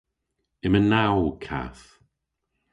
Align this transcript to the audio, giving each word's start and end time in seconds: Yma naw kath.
Yma 0.65 0.79
naw 0.81 1.15
kath. 1.43 1.85